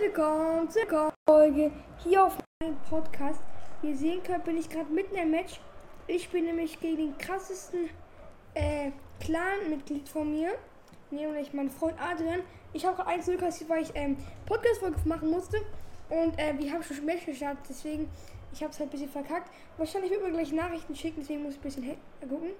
willkommen 0.00 0.70
zur 0.70 1.12
Folge 1.28 1.70
hier 1.98 2.24
auf 2.24 2.38
meinem 2.62 2.76
Podcast. 2.88 3.40
Wie 3.82 3.90
ihr 3.90 3.96
sehen 3.96 4.22
könnt, 4.22 4.44
bin 4.44 4.56
ich 4.56 4.70
gerade 4.70 4.90
mitten 4.90 5.14
im 5.14 5.30
Match. 5.30 5.60
Ich 6.06 6.30
bin 6.30 6.46
nämlich 6.46 6.80
gegen 6.80 6.96
den 6.96 7.18
krassesten 7.18 7.90
äh, 8.54 8.92
Clan-Mitglied 9.20 10.08
von 10.08 10.32
mir, 10.32 10.52
nämlich 11.10 11.52
mein 11.52 11.68
Freund 11.68 12.00
Adrian. 12.00 12.40
Ich 12.72 12.86
habe 12.86 12.96
gerade 12.96 13.10
eins 13.10 13.26
zurückgekostet, 13.26 13.68
weil 13.68 13.82
ich 13.82 13.90
ähm, 13.94 14.16
Podcast-Folge 14.46 14.96
machen 15.04 15.28
musste. 15.30 15.58
Und 16.08 16.38
äh, 16.38 16.54
wir 16.56 16.72
haben 16.72 16.82
schon 16.82 17.04
Match 17.04 17.26
gestartet, 17.26 17.66
deswegen, 17.68 18.08
ich 18.54 18.62
habe 18.62 18.72
es 18.72 18.80
halt 18.80 18.88
ein 18.88 18.92
bisschen 18.92 19.10
verkackt. 19.10 19.50
Wahrscheinlich 19.76 20.10
wird 20.12 20.22
mir 20.22 20.32
gleich 20.32 20.50
Nachrichten 20.52 20.96
schicken, 20.96 21.20
deswegen 21.20 21.42
muss 21.42 21.52
ich 21.52 21.58
ein 21.58 21.62
bisschen 21.62 21.96
gucken. 22.22 22.52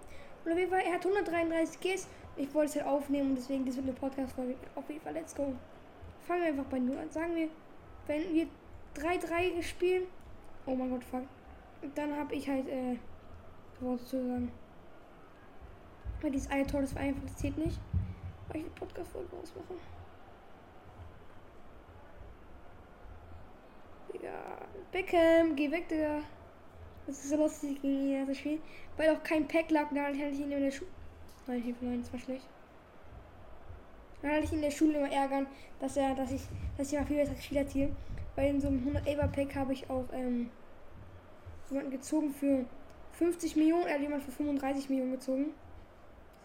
Und 0.44 0.52
auf 0.52 0.58
jeden 0.58 0.70
Fall, 0.70 0.82
er 0.82 0.92
hat 0.92 1.06
133 1.06 1.80
Gs. 1.80 2.06
Ich 2.36 2.52
wollte 2.52 2.68
es 2.68 2.76
halt 2.76 2.86
aufnehmen 2.86 3.30
und 3.30 3.36
deswegen, 3.36 3.64
das 3.64 3.76
wird 3.76 3.86
eine 3.86 3.94
Podcast-Folge. 3.94 4.56
Auf 4.74 4.86
jeden 4.90 5.00
Fall, 5.00 5.14
let's 5.14 5.34
go. 5.34 5.54
Fangen 6.30 6.42
wir 6.42 6.48
einfach 6.50 6.66
bei 6.66 6.78
0 6.78 6.96
an. 6.96 7.10
Sagen 7.10 7.34
wir, 7.34 7.48
wenn 8.06 8.32
wir 8.32 8.46
3-3 8.94 9.60
spielen. 9.64 10.04
Oh 10.64 10.76
mein 10.76 10.88
Gott, 10.88 11.02
fuck. 11.02 11.24
Dann 11.96 12.16
habe 12.16 12.36
ich 12.36 12.48
halt, 12.48 12.68
äh, 12.68 12.98
Worte 13.80 14.04
zu 14.04 14.24
sagen. 14.24 14.52
Weil 16.20 16.30
dieses 16.30 16.48
eine 16.48 16.64
Tor, 16.68 16.82
das 16.82 16.94
war 16.94 17.02
einfach, 17.02 17.24
das 17.24 17.34
zählt 17.34 17.58
nicht. 17.58 17.80
Weil 18.46 18.58
ich 18.58 18.62
die 18.62 18.78
Podcast-Folge 18.78 19.36
ausmache. 19.42 19.74
Digga. 24.12 24.68
Beckham, 24.92 25.56
geh 25.56 25.68
weg, 25.72 25.88
Digga. 25.88 26.20
Das 27.08 27.24
ist 27.24 27.30
so 27.30 27.38
lustig 27.38 27.82
gegen 27.82 28.08
ihn 28.08 28.26
zu 28.26 28.36
spielen. 28.36 28.62
Weil 28.96 29.16
auch 29.16 29.22
kein 29.24 29.48
Pack 29.48 29.72
lag, 29.72 29.88
da 29.92 30.06
hätte 30.06 30.28
ich 30.28 30.38
ihn 30.38 30.52
in 30.52 30.62
der 30.62 30.70
Schule. 30.70 30.90
Nein, 31.48 31.60
Hilfe, 31.60 31.84
nein, 31.84 32.02
das 32.02 32.12
war 32.12 32.20
schlecht. 32.20 32.46
Dann 34.22 34.32
hatte 34.32 34.44
ich 34.44 34.52
in 34.52 34.62
der 34.62 34.70
Schule 34.70 34.98
immer 34.98 35.10
ärgern, 35.10 35.46
dass 35.78 35.96
er, 35.96 36.14
dass 36.14 36.30
ich, 36.30 36.42
dass 36.76 36.92
ich 36.92 36.98
mal 36.98 37.06
viel 37.06 37.16
besser 37.16 37.36
Spieler 37.40 37.66
ziehe. 37.66 37.90
Weil 38.36 38.50
in 38.50 38.60
so 38.60 38.68
einem 38.68 38.96
111er 38.96 39.28
Pack 39.28 39.54
habe 39.54 39.72
ich 39.72 39.88
auch 39.88 40.04
ähm, 40.12 40.50
jemanden 41.70 41.90
gezogen 41.90 42.32
für 42.32 42.64
50 43.12 43.56
Millionen, 43.56 43.86
er 43.86 43.94
hat 43.94 44.00
jemand 44.00 44.22
für 44.22 44.32
35 44.32 44.88
Millionen 44.88 45.12
gezogen. 45.12 45.52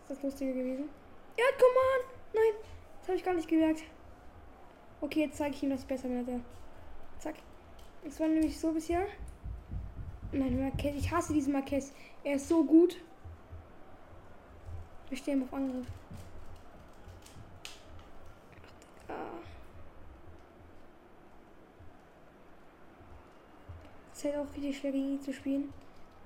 Das 0.08 0.18
ist 0.18 0.24
das 0.24 0.32
Lustige 0.32 0.54
gewesen. 0.54 0.90
Ja, 1.38 1.46
komm 1.58 1.70
on! 1.70 2.16
Nein, 2.34 2.62
das 3.00 3.08
habe 3.10 3.18
ich 3.18 3.24
gar 3.24 3.34
nicht 3.34 3.48
gemerkt. 3.48 3.84
Okay, 5.02 5.22
jetzt 5.22 5.38
zeige 5.38 5.56
ich 5.56 5.64
ihm, 5.64 5.70
dass 5.70 5.82
ich 5.82 5.88
besser 5.88 6.10
er. 6.10 6.40
Zack. 7.20 7.36
Es 8.06 8.20
war 8.20 8.28
nämlich 8.28 8.60
so 8.60 8.72
bisher. 8.72 9.06
Nein, 10.32 10.60
Marquez. 10.60 10.96
Ich 10.96 11.12
hasse 11.12 11.34
diesen 11.34 11.54
Marquez. 11.54 11.94
Er 12.24 12.36
ist 12.36 12.48
so 12.48 12.64
gut. 12.64 12.98
Wir 15.10 15.18
stehen 15.18 15.44
auf 15.44 15.54
Angriff. 15.54 15.86
Es 24.12 24.15
ist 24.15 24.15
halt 24.26 24.38
auch 24.38 24.54
richtig 24.56 24.78
schwer 24.78 24.92
gegen 24.92 25.14
ihn 25.14 25.22
zu 25.22 25.34
spielen. 25.34 25.74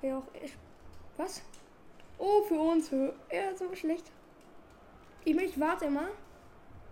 Wäre 0.01 0.17
auch 0.17 0.33
echt. 0.41 0.57
Was? 1.17 1.41
Oh, 2.17 2.41
für 2.43 2.59
uns. 2.59 2.91
Ja, 2.91 3.55
so 3.55 3.73
schlecht. 3.75 4.11
Ich, 5.25 5.35
ich 5.35 5.59
warte 5.59 5.85
immer. 5.85 6.07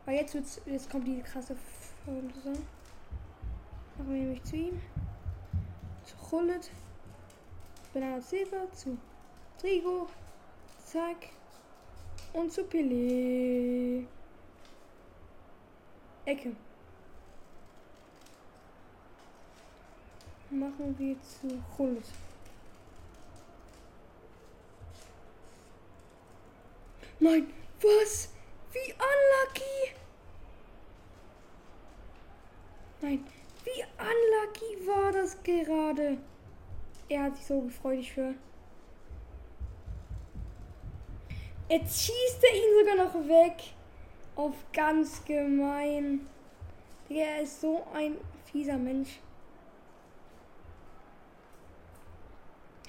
Weil 0.06 0.18
jetzt 0.18 0.34
wird's, 0.34 0.62
jetzt 0.66 0.90
kommt 0.90 1.08
die 1.08 1.22
krasse 1.22 1.56
Saison. 2.06 2.54
Machen 3.98 4.14
wir 4.14 4.22
nämlich 4.22 4.44
zu 4.44 4.56
ihm. 4.56 4.82
Zu 6.04 6.32
Hullet. 6.32 6.72
Bernardo 7.94 8.22
Silva. 8.22 8.72
Zu 8.74 8.98
Trigo. 9.60 10.08
Zack. 10.86 11.30
Und 12.34 12.52
zu 12.52 12.62
Pelé. 12.64 14.06
Ecke. 16.26 16.56
Machen 20.50 20.96
wir 20.98 21.16
zu 21.22 21.62
Hullet. 21.78 22.06
Nein, 27.20 27.48
was? 27.82 28.30
Wie 28.72 28.94
unlucky! 28.94 29.96
Nein, 33.02 33.26
wie 33.64 33.84
unlucky 33.98 34.88
war 34.88 35.12
das 35.12 35.42
gerade? 35.44 36.18
Er 37.10 37.24
hat 37.24 37.38
sich 37.38 37.46
so 37.46 37.62
gefreut, 37.62 38.00
ich 38.00 38.14
für. 38.14 38.34
Jetzt 41.70 42.02
schießt 42.02 42.44
er 42.44 42.56
ihn 42.56 42.80
sogar 42.80 43.06
noch 43.06 43.28
weg. 43.28 43.74
Auf 44.36 44.54
ganz 44.72 45.26
gemein. 45.26 46.28
Der 47.10 47.42
ist 47.42 47.62
so 47.62 47.86
ein 47.94 48.18
fieser 48.46 48.78
Mensch. 48.78 49.20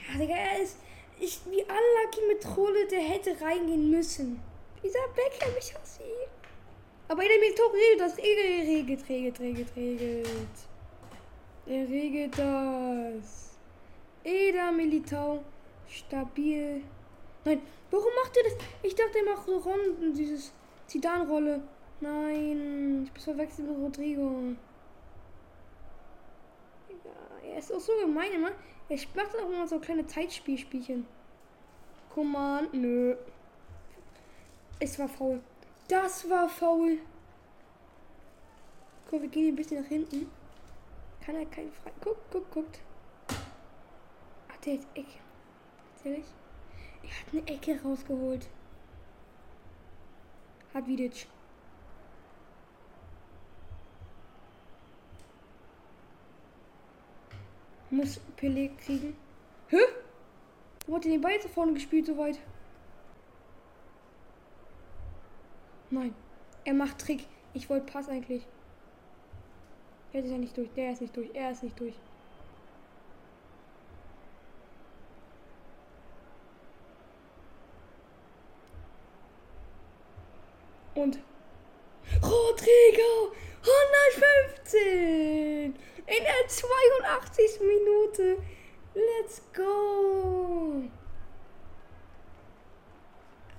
Ja, 0.08 0.18
Digga, 0.18 0.34
er 0.34 0.62
ist. 0.62 0.78
Ich, 1.20 1.40
wie 1.46 1.62
unlucky 1.62 2.20
mit 2.28 2.42
Trolle, 2.42 2.86
der 2.86 3.00
hätte 3.00 3.36
reingehen 3.40 3.90
müssen. 3.90 4.40
Dieser 4.82 5.08
Becker, 5.14 5.56
ich 5.58 5.74
hasse 5.74 6.02
ihn. 6.02 6.28
Aber 7.08 7.22
in 7.22 7.28
dem 7.28 7.54
Tor 7.56 7.72
regelt 7.72 8.00
das. 8.00 8.18
Er 8.18 8.24
regelt, 8.24 9.08
regelt, 9.08 9.40
regelt, 9.40 9.76
regelt. 9.76 10.28
Er 11.66 11.88
regelt 11.88 12.38
das. 12.38 13.58
Eda 14.24 14.70
Militao. 14.70 15.42
Stabil. 15.88 16.82
Nein, 17.44 17.62
warum 17.90 18.12
macht 18.22 18.36
ihr 18.36 18.44
das? 18.44 18.54
Ich 18.82 18.94
dachte, 18.94 19.18
er 19.18 19.24
macht 19.24 19.46
so 19.46 19.56
Runden, 19.56 20.14
dieses 20.14 20.52
Zidane-Rolle. 20.86 21.62
Nein, 22.00 23.04
ich 23.04 23.12
bin 23.12 23.22
verwechselt 23.22 23.68
mit 23.68 23.78
Rodrigo. 23.78 24.54
Er 27.44 27.58
ist 27.58 27.72
auch 27.72 27.80
so 27.80 27.92
gemein 28.00 28.32
immer. 28.32 28.52
Er 28.88 28.98
macht 29.14 29.36
auch 29.36 29.50
immer 29.50 29.66
so 29.66 29.78
kleine 29.78 30.06
Zeitspielspielchen. 30.06 31.06
Command, 32.14 32.72
nö. 32.74 33.16
Es 34.80 34.98
war 34.98 35.08
faul. 35.08 35.40
Das 35.88 36.28
war 36.28 36.48
faul. 36.48 36.98
Guck, 39.10 39.22
wir 39.22 39.28
gehen 39.28 39.48
ein 39.48 39.56
bisschen 39.56 39.82
nach 39.82 39.88
hinten. 39.88 40.30
Kann 41.24 41.34
er 41.36 41.46
keinen 41.46 41.72
frei. 41.72 41.90
Guck, 42.00 42.18
guck, 42.30 42.50
guckt. 42.50 42.80
Ach, 44.48 44.56
der 44.64 44.74
ist 44.74 44.86
Ecke. 44.94 45.18
Ehrlich? 46.04 46.26
Er 47.02 47.10
hat 47.10 47.32
eine 47.32 47.56
Ecke 47.56 47.80
rausgeholt. 47.82 48.48
Hat 50.74 50.86
Vidic. 50.86 51.26
Muss 57.90 58.20
Pelé 58.36 58.70
kriegen. 58.84 59.16
Hä? 59.68 59.78
Wo 60.86 60.96
hat 60.96 61.04
den 61.04 61.20
Ball 61.20 61.40
zu 61.40 61.48
vorne 61.48 61.72
gespielt 61.72 62.06
so 62.06 62.16
weit? 62.16 62.38
Nein. 65.90 66.14
Er 66.64 66.74
macht 66.74 66.98
Trick. 66.98 67.26
Ich 67.54 67.68
wollte 67.70 67.90
Pass 67.90 68.08
eigentlich. 68.08 68.46
Der 70.12 70.22
ist 70.22 70.30
ja 70.30 70.38
nicht 70.38 70.56
durch. 70.56 70.70
Der 70.74 70.92
ist 70.92 71.00
nicht 71.00 71.16
durch. 71.16 71.30
Er 71.34 71.50
ist 71.50 71.62
nicht 71.62 71.78
durch. 71.80 71.94
Und 80.94 81.18
Rodrigo 82.22 82.28
115 82.28 83.28
in 83.28 83.37
der 86.28 86.48
82. 86.48 87.60
Minute. 87.60 88.42
Let's 88.94 89.42
go. 89.54 90.82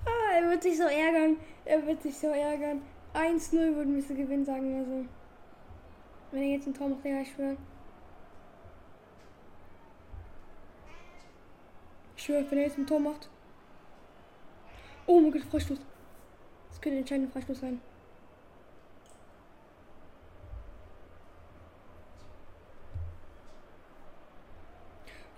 Ah, 0.04 0.32
er 0.34 0.50
wird 0.50 0.62
sich 0.62 0.76
so 0.76 0.84
ärgern. 0.84 1.36
Er 1.64 1.86
wird 1.86 2.02
sich 2.02 2.16
so 2.16 2.28
ärgern. 2.28 2.82
1-0 3.14 3.52
würden 3.74 3.96
wir 3.96 4.02
so 4.02 4.14
gewinnen, 4.14 4.44
sagen 4.44 4.76
wir 4.76 4.84
so. 4.84 5.08
Wenn 6.30 6.42
er 6.42 6.48
jetzt 6.50 6.66
ein 6.66 6.74
Tor 6.74 6.88
macht, 6.88 7.04
ja, 7.04 7.20
ich 7.20 7.32
schwöre. 7.32 7.56
Ich 12.16 12.22
schwöre, 12.22 12.48
wenn 12.50 12.58
er 12.58 12.64
jetzt 12.64 12.78
ein 12.78 12.86
Tor 12.86 13.00
macht. 13.00 13.28
Oh 15.06 15.20
mein 15.20 15.32
Gott, 15.32 15.42
Freistoß. 15.42 15.78
Das 16.68 16.80
könnte 16.80 16.98
ein 16.98 17.00
entscheidender 17.00 17.32
Freistoß 17.32 17.60
sein. 17.60 17.80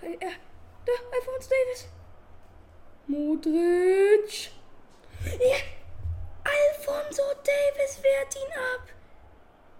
Äh, 0.02 0.16
da, 0.84 0.92
Alphonse 1.14 1.48
Davis. 1.48 1.88
Modric. 3.44 4.50
Ja. 5.24 5.56
Alfonso 6.44 7.22
Davis 7.44 8.02
wehrt 8.02 8.36
ihn 8.36 8.52
ab. 8.74 8.88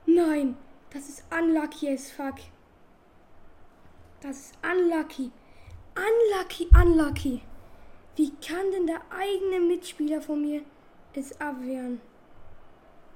Nein, 0.06 0.56
das 0.90 1.08
ist 1.08 1.24
unlucky 1.30 1.92
as 1.92 2.10
fuck. 2.10 2.36
Das 4.20 4.36
ist 4.36 4.54
unlucky. 4.62 5.30
Unlucky, 5.94 6.68
unlucky. 6.74 7.42
Wie 8.16 8.32
kann 8.36 8.70
denn 8.70 8.86
der 8.86 9.00
eigene 9.10 9.60
Mitspieler 9.60 10.20
von 10.20 10.40
mir 10.40 10.62
es 11.14 11.40
abwehren? 11.40 12.00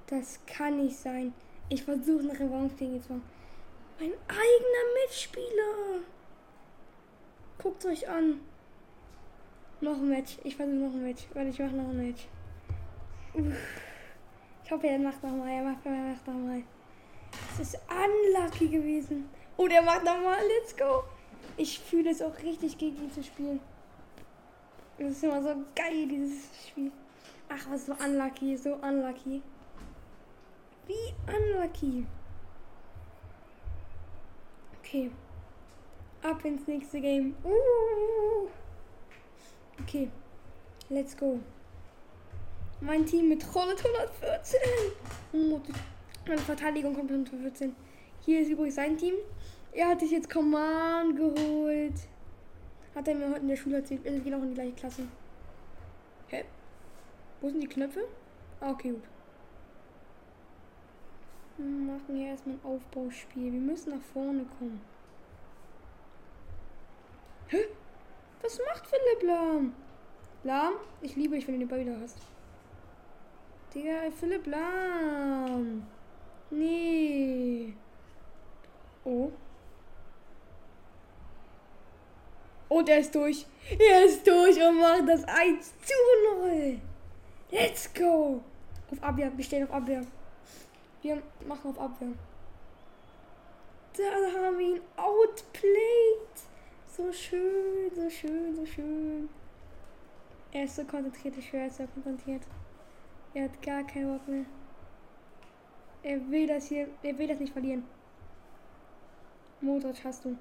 Das 0.08 0.40
kann 0.46 0.78
nicht 0.78 0.96
sein. 0.96 1.32
Ich 1.69 1.82
versuche 1.84 2.20
eine 2.20 2.38
Revanche 2.38 2.76
gegen 2.76 2.96
jetzt 2.96 3.10
mal. 3.10 3.20
Mein 3.98 4.12
eigener 4.28 5.02
Mitspieler. 5.02 6.00
Guckt 7.58 7.84
euch 7.87 8.08
an. 8.08 8.40
Noch 9.81 9.96
ein 9.96 10.08
Match. 10.08 10.38
Ich 10.44 10.56
versuche 10.56 10.76
noch 10.76 10.93
ein 10.93 11.02
Match. 11.02 11.26
Weil 11.34 11.49
ich 11.49 11.58
mache 11.58 11.75
noch 11.76 11.88
ein 11.88 12.06
Match. 12.06 12.26
Uff. 13.34 13.82
Ich 14.64 14.70
hoffe, 14.70 14.87
er 14.87 14.99
macht 14.99 15.23
nochmal. 15.23 15.49
Er 15.49 15.62
macht, 15.62 15.84
er 15.84 15.93
macht 15.93 16.26
nochmal. 16.26 16.62
Es 17.52 17.61
ist 17.61 17.78
unlucky 17.88 18.69
gewesen. 18.69 19.28
Oh, 19.56 19.69
der 19.69 19.82
macht 19.82 20.05
nochmal. 20.05 20.38
Let's 20.46 20.76
go. 20.76 21.05
Ich 21.56 21.78
fühle 21.78 22.11
es 22.11 22.23
auch 22.23 22.37
richtig, 22.43 22.76
gegen 22.76 22.96
ihn 22.96 23.11
zu 23.11 23.23
spielen. 23.23 23.61
Das 24.99 25.11
ist 25.11 25.25
immer 25.25 25.43
so 25.43 25.55
geil, 25.75 26.08
dieses 26.08 26.69
Spiel. 26.69 26.90
Ach, 27.49 27.70
was 27.70 27.87
so 27.87 27.93
unlucky. 27.93 28.56
So 28.56 28.75
unlucky. 28.75 29.43
Wie 30.87 31.14
unlucky. 31.26 32.06
Okay. 34.81 35.11
Ab 36.22 36.44
ins 36.44 36.67
nächste 36.67 37.00
Game. 37.00 37.37
Uh. 37.44 38.49
Okay. 39.82 40.11
Let's 40.88 41.17
go. 41.17 41.40
Mein 42.81 43.05
Team 43.06 43.28
mit 43.28 43.44
Rolle 43.55 43.75
114. 43.76 44.61
Meine 46.26 46.38
Verteidigung 46.38 46.94
kommt 46.94 47.11
mit 47.11 47.28
114. 47.28 47.75
Hier 48.20 48.40
ist 48.40 48.50
übrigens 48.50 48.76
sein 48.76 48.96
Team. 48.96 49.14
Er 49.73 49.88
hat 49.88 50.00
sich 50.00 50.11
jetzt 50.11 50.31
Command 50.31 51.17
geholt. 51.17 51.94
Hat 52.94 53.08
er 53.08 53.14
mir 53.14 53.28
heute 53.28 53.40
in 53.40 53.49
der 53.49 53.56
Schule 53.56 53.76
erzählt. 53.76 54.05
Wir 54.05 54.19
gehen 54.20 54.34
auch 54.34 54.43
in 54.43 54.49
die 54.50 54.55
gleiche 54.55 54.73
Klasse. 54.73 55.02
Hä? 56.29 56.44
Wo 57.40 57.50
sind 57.50 57.61
die 57.61 57.69
Knöpfe? 57.69 58.05
Ah, 58.61 58.70
okay, 58.70 58.90
gut. 58.90 59.02
Wir 61.58 61.67
machen 61.67 62.17
hier 62.17 62.29
erstmal 62.29 62.56
ein 62.56 62.64
Aufbauspiel. 62.64 63.52
Wir 63.52 63.61
müssen 63.61 63.90
nach 63.90 64.02
vorne 64.12 64.44
kommen. 64.58 64.81
Hä? 67.49 67.58
Was 68.46 68.60
macht 68.60 68.87
Philipp 68.87 69.25
Lahm? 69.25 69.75
Lahm? 70.44 70.75
Ich 71.00 71.16
liebe 71.16 71.34
dich, 71.34 71.48
wenn 71.48 71.54
du 71.54 71.66
den 71.66 71.69
Ball 71.69 71.81
wieder 71.81 71.98
hast. 72.00 72.16
Digga, 73.75 74.08
Philipp 74.20 74.46
Lahm. 74.46 75.84
Nee. 76.50 77.75
Oh. 79.04 79.32
Und 82.69 82.88
er 82.88 83.00
ist 83.00 83.12
durch. 83.12 83.44
Er 83.81 84.04
ist 84.04 84.25
durch 84.25 84.62
und 84.62 84.78
macht 84.78 85.08
das 85.08 85.25
1 85.25 85.72
zu 85.81 85.94
0. 86.40 86.78
Let's 87.50 87.93
go. 87.93 88.44
Auf 88.93 89.02
Abwehr. 89.02 89.32
Wir 89.37 89.44
stehen 89.44 89.64
auf 89.64 89.72
Abwehr. 89.72 90.02
Wir 91.02 91.20
machen 91.48 91.70
auf 91.70 91.81
Abwehr. 91.81 92.12
Da 93.96 94.04
haben 94.40 94.56
wir 94.56 94.76
ihn 94.76 94.81
outplayed. 94.96 96.46
So 96.96 97.12
schön, 97.12 97.90
so 97.94 98.08
schön, 98.08 98.56
so 98.56 98.64
schön. 98.64 99.28
Er 100.50 100.64
ist 100.64 100.76
so 100.76 100.84
konzentriert, 100.84 101.37
ich 101.37 101.46
schwöre, 101.46 101.64
er 101.64 101.69
ist 101.69 101.76
so 101.76 101.87
konzentriert. 101.88 102.40
Er 103.34 103.44
hat 103.44 103.60
gar 103.60 103.87
keinen 103.87 104.16
Bock 104.16 104.26
mehr. 104.26 104.46
Er 106.02 106.31
will 106.31 106.46
das 106.46 106.69
hier, 106.69 106.88
er 107.02 107.19
will 107.19 107.26
das 107.28 107.38
nicht 107.38 107.52
verlieren. 107.52 107.84
Modric 109.60 110.02
hast 110.04 110.25
du. 110.25 110.38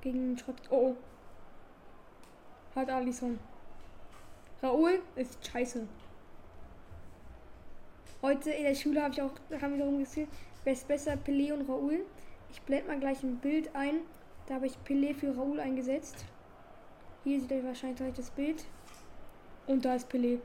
Gegen 0.00 0.38
Schrott. 0.38 0.56
Oh, 0.70 0.94
oh. 0.94 0.96
Hat 2.74 2.88
Alison. 2.88 3.38
Raoul 4.62 5.02
ist 5.14 5.46
scheiße. 5.46 5.86
Heute 8.22 8.50
in 8.50 8.64
der 8.64 8.74
Schule 8.74 9.02
habe 9.02 9.12
ich 9.12 9.20
auch, 9.20 9.32
haben 9.60 9.72
wir 9.72 9.80
darum 9.80 9.98
gesehen, 9.98 10.28
wer 10.64 10.72
ist 10.72 10.88
besser, 10.88 11.18
Pelé 11.18 11.52
und 11.52 11.68
Raoul. 11.68 12.06
Ich 12.50 12.62
blende 12.62 12.86
mal 12.88 12.98
gleich 12.98 13.22
ein 13.22 13.36
Bild 13.36 13.76
ein. 13.76 14.00
Da 14.48 14.54
habe 14.54 14.66
ich 14.66 14.78
Pelé 14.82 15.14
für 15.14 15.36
Raoul 15.36 15.60
eingesetzt. 15.60 16.24
Hier 17.22 17.38
seht 17.38 17.50
ihr 17.50 17.64
wahrscheinlich 17.64 17.98
gleich 17.98 18.14
das 18.14 18.30
Bild. 18.30 18.64
Und 19.66 19.84
da 19.84 19.94
ist 19.94 20.10
Pelé. 20.10 20.38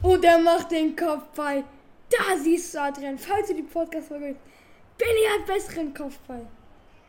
Und 0.00 0.24
er 0.24 0.38
macht 0.38 0.70
den 0.70 0.94
Kopfball. 0.94 1.64
Da 2.08 2.36
siehst 2.36 2.72
du 2.72 2.80
Adrian, 2.80 3.18
falls 3.18 3.48
du 3.48 3.54
die 3.54 3.64
Podcast-Folge 3.64 4.36
Pelé 4.96 5.28
hat 5.34 5.46
besseren 5.46 5.92
Kopfball. 5.92 6.46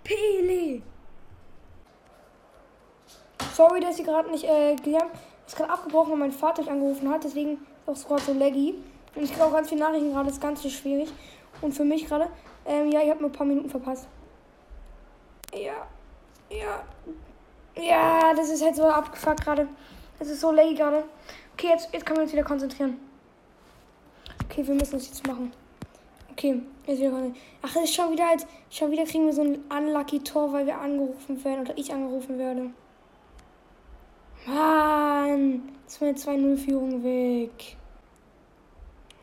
Pelé. 0.04 0.82
Sorry, 3.54 3.80
dass 3.80 4.00
ich 4.00 4.06
gerade 4.06 4.32
nicht 4.32 4.44
äh, 4.44 4.76
gelernt 4.78 5.12
Ist 5.46 5.56
gerade 5.56 5.72
abgebrochen, 5.72 6.14
weil 6.14 6.20
mein 6.20 6.32
Vater 6.32 6.64
mich 6.64 6.72
angerufen 6.72 7.12
hat. 7.12 7.24
Deswegen 7.24 7.60
ist 7.86 8.00
es 8.00 8.08
gerade 8.08 8.24
so 8.24 8.34
laggy. 8.34 8.74
Und 9.14 9.24
ich 9.24 9.32
kriege 9.32 9.46
auch 9.46 9.54
ganz 9.54 9.70
viele 9.70 9.82
Nachrichten 9.82 10.12
gerade. 10.12 10.26
Das 10.26 10.38
ist 10.38 10.42
ganz 10.42 10.68
schwierig. 10.68 11.14
Und 11.62 11.74
für 11.74 11.86
mich 11.86 12.08
gerade. 12.08 12.28
Ähm, 12.66 12.92
ja, 12.92 13.02
ich 13.04 13.10
habe 13.12 13.20
nur 13.20 13.30
ein 13.30 13.34
paar 13.34 13.46
Minuten 13.46 13.70
verpasst. 13.70 14.08
Ja. 15.54 15.88
Ja. 16.50 16.84
Ja, 17.76 18.34
das 18.34 18.50
ist 18.50 18.64
halt 18.64 18.76
so 18.76 18.86
abgefuckt 18.86 19.42
gerade. 19.42 19.68
Es 20.20 20.30
ist 20.30 20.42
so 20.42 20.52
laggy 20.52 20.76
gerade. 20.76 21.04
Okay, 21.54 21.68
jetzt, 21.68 21.94
jetzt 21.94 22.06
können 22.06 22.18
wir 22.18 22.24
uns 22.24 22.34
wieder 22.34 22.44
konzentrieren. 22.44 23.00
Okay, 24.46 24.66
wir 24.68 24.76
müssen 24.76 24.96
es 24.96 25.08
jetzt 25.08 25.26
machen. 25.28 25.52
Okay, 26.32 26.62
jetzt 26.88 27.00
wieder 27.00 27.12
konzentrieren. 27.12 27.46
Ach, 27.62 27.76
ist 27.76 27.94
schon 27.94 28.12
wieder 28.12 28.28
halt, 28.28 28.46
schon 28.70 28.92
wieder 28.92 29.06
kriegen 29.06 29.26
wir 29.26 29.34
so 29.34 29.44
ein 29.44 29.64
unlucky 29.70 30.20
Tor, 30.20 30.52
weil 30.52 30.66
wir 30.66 30.78
angerufen 30.78 31.44
werden 31.44 31.62
oder 31.62 31.78
ich 31.78 31.94
angerufen 31.94 32.38
werde. 32.38 32.72
Mann, 34.46 35.62
jetzt 35.84 36.02
meine 36.02 36.14
2-0-Führung 36.14 37.04
weg. 37.04 37.78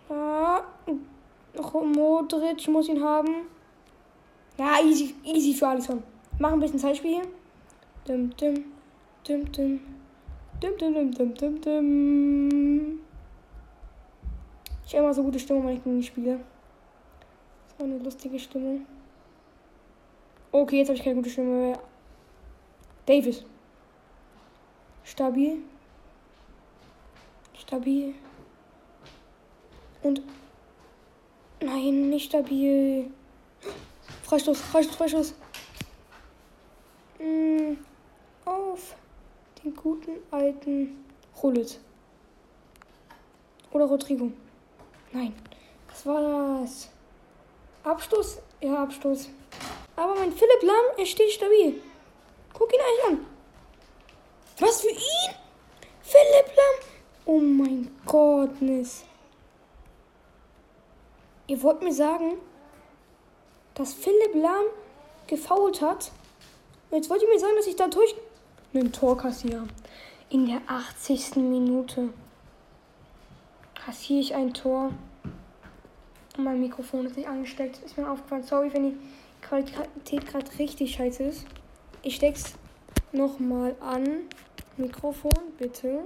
Ja, 0.08 0.64
Modric 1.72 2.68
muss 2.68 2.88
ihn 2.88 3.02
haben. 3.02 3.48
Ja, 4.58 4.80
easy, 4.82 5.14
easy 5.24 5.52
für 5.54 5.68
Alisson. 5.68 6.02
Mach 6.38 6.52
ein 6.52 6.60
bisschen 6.60 6.78
Zeitspiel. 6.78 7.22
Dum, 8.04 8.30
dum, 8.36 8.64
dum, 9.26 9.52
dum. 9.52 9.80
Dum, 10.60 10.78
dum, 10.78 10.94
dum, 10.94 11.14
dum, 11.14 11.34
dum, 11.34 11.60
dum. 11.62 13.00
Ich 14.84 14.92
habe 14.94 15.04
immer 15.04 15.14
so 15.14 15.22
gute 15.22 15.38
Stimmung, 15.38 15.66
wenn 15.66 15.76
ich 15.76 15.84
gegen 15.84 16.02
spiele. 16.02 16.40
So 17.78 17.84
eine 17.84 17.96
lustige 17.98 18.38
Stimmung. 18.38 18.84
Okay, 20.52 20.78
jetzt 20.78 20.88
habe 20.88 20.98
ich 20.98 21.04
keine 21.04 21.16
gute 21.16 21.30
Stimme 21.30 21.68
mehr. 21.68 21.80
Davis. 23.06 23.42
Stabil. 25.04 25.56
Stabil. 27.54 28.14
Und. 30.02 30.20
Nein, 31.62 32.10
nicht 32.10 32.26
stabil. 32.26 33.10
Freistoß, 34.24 34.60
Freistoß, 34.60 34.96
Freistoß. 34.96 35.34
Mm, 37.18 37.76
auf 38.44 38.94
den 39.62 39.74
guten 39.74 40.12
alten 40.30 41.04
Hullet. 41.42 41.78
Oder 43.72 43.86
Rodrigo. 43.86 44.30
Nein. 45.12 45.34
Was 45.88 46.06
war 46.06 46.60
das? 46.60 46.90
Abstoß? 47.84 48.38
Ja, 48.60 48.82
Abstoß. 48.82 49.28
Aber 49.96 50.14
mein 50.14 50.32
Philipp 50.32 50.62
Lahm, 50.62 50.84
er 50.98 51.06
steht 51.06 51.30
stabil. 51.30 51.80
Guck 52.52 52.72
ihn 52.72 52.80
eigentlich 52.80 53.20
an. 53.20 53.26
Was 54.58 54.80
für 54.80 54.90
ihn? 54.90 55.34
Philipp 56.02 56.56
Lahm? 56.56 56.88
Oh 57.24 57.38
mein 57.38 57.90
Gott, 58.04 58.60
Miss. 58.60 59.04
Ihr 61.46 61.62
wollt 61.62 61.82
mir 61.82 61.92
sagen, 61.92 62.38
dass 63.74 63.94
Philipp 63.94 64.34
Lahm 64.34 64.66
gefault 65.26 65.80
hat? 65.80 66.10
Jetzt 66.90 67.10
wollt 67.10 67.22
ihr 67.22 67.28
mir 67.28 67.38
sagen, 67.38 67.56
dass 67.56 67.66
ich 67.66 67.76
dadurch 67.76 68.14
ein 68.74 68.92
Tor 68.92 69.16
kassiere. 69.16 69.66
In 70.30 70.46
der 70.46 70.60
80. 70.66 71.36
Minute 71.36 72.10
kassiere 73.74 74.20
ich 74.20 74.34
ein 74.34 74.54
Tor. 74.54 74.90
Mein 76.36 76.60
Mikrofon 76.60 77.06
ist 77.06 77.16
nicht 77.16 77.28
angesteckt. 77.28 77.82
Ist 77.84 77.96
mir 77.96 78.10
aufgefallen. 78.10 78.42
Sorry, 78.44 78.72
wenn 78.72 78.90
die 78.90 78.96
Qualität 79.42 80.26
gerade 80.26 80.58
richtig 80.58 80.94
scheiße 80.94 81.22
ist. 81.24 81.46
Ich 82.02 82.16
steck's 82.16 82.54
nochmal 83.12 83.74
an. 83.80 84.22
Mikrofon, 84.76 85.32
bitte. 85.58 86.00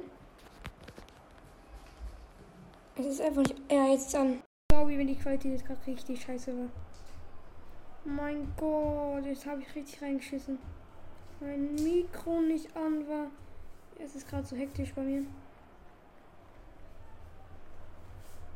Es 2.96 3.06
ist 3.06 3.20
einfach 3.20 3.42
nicht. 3.42 3.56
Ja, 3.70 3.86
jetzt 3.88 4.14
an. 4.14 4.42
Sorry, 4.72 4.96
wenn 4.98 5.08
die 5.08 5.16
Qualität 5.16 5.64
gerade 5.66 5.80
richtig 5.86 6.22
scheiße 6.22 6.56
war. 6.56 6.68
Mein 8.04 8.52
Gott, 8.56 9.24
jetzt 9.26 9.46
habe 9.46 9.60
ich 9.62 9.74
richtig 9.74 10.00
reingeschissen. 10.00 10.58
Mein 11.40 11.74
Mikro 11.74 12.40
nicht 12.40 12.74
an 12.76 13.08
war. 13.08 13.26
Es 13.98 14.14
ist 14.14 14.28
gerade 14.28 14.46
so 14.46 14.56
hektisch 14.56 14.92
bei 14.94 15.02
mir. 15.02 15.24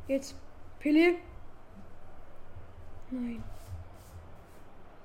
Jetzt 0.08 0.34
Pille. 0.78 1.14
Nein. 3.10 3.42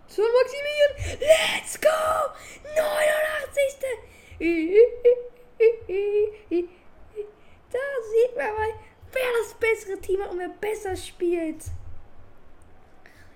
Zu 0.08 0.22
Maximilian. 0.22 1.20
Let's 1.20 1.80
go! 1.80 1.90
89. 2.76 3.60
Da 7.72 7.80
sieht 8.12 8.36
man 8.36 8.54
mal, 8.56 8.74
wer 9.12 9.32
das 9.42 9.54
bessere 9.60 10.00
Team 10.00 10.22
hat 10.22 10.32
und 10.32 10.40
wer 10.40 10.50
besser 10.50 10.96
spielt. 10.96 11.64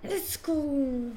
Let's 0.03 0.41
go. 0.43 1.11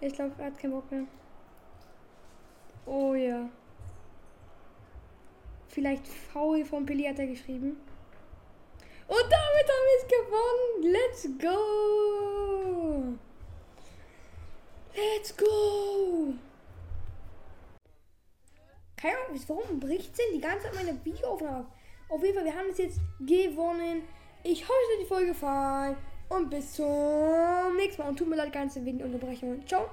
Ich 0.00 0.12
glaube, 0.12 0.34
er 0.38 0.46
hat 0.46 0.58
keinen 0.58 0.72
Bock 0.72 0.90
mehr. 0.90 1.04
Oh 2.84 3.14
ja. 3.14 3.48
Vielleicht 5.68 6.06
faul 6.06 6.64
vom 6.64 6.84
Pili 6.84 7.04
hat 7.04 7.18
er 7.18 7.26
geschrieben. 7.26 7.76
Und 9.06 9.24
damit 9.30 9.68
haben 9.72 9.86
wir 9.88 9.98
es 10.00 10.06
gewonnen. 10.06 10.92
Let's 10.92 11.22
go. 11.40 11.58
Let's 14.94 15.36
go. 15.36 15.77
Ahnung, 19.46 19.64
warum 19.64 19.80
bricht 19.80 20.16
denn 20.18 20.34
die 20.34 20.40
ganze 20.40 20.66
Zeit 20.66 20.74
meine 20.74 21.04
Videoaufnahme? 21.04 21.66
Auf 22.08 22.22
jeden 22.22 22.34
Fall, 22.34 22.44
wir 22.44 22.54
haben 22.54 22.70
es 22.70 22.78
jetzt 22.78 23.00
gewonnen. 23.20 24.02
Ich 24.42 24.62
hoffe, 24.62 24.78
es 24.86 24.96
hat 24.96 25.02
die 25.02 25.08
Folge 25.08 25.26
gefallen. 25.28 25.96
Und 26.28 26.50
bis 26.50 26.74
zum 26.74 27.76
nächsten 27.76 28.02
Mal. 28.02 28.08
Und 28.08 28.18
tut 28.18 28.28
mir 28.28 28.36
leid, 28.36 28.52
ganze 28.52 28.84
Videounterbrechungen. 28.84 29.66
Ciao. 29.66 29.88